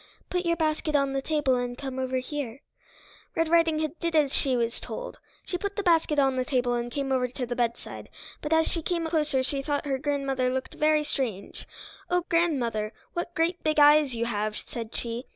[0.31, 2.63] "Put your basket on the table and come over here."
[3.35, 5.19] Red Riding Hood did as she was told.
[5.45, 8.09] She put the basket on the table and came over to the bedside,
[8.41, 11.67] but as she came closer she thought her grandmother looked very strange.
[12.09, 15.25] "Oh, grandmother, what great big eyes you have," said she.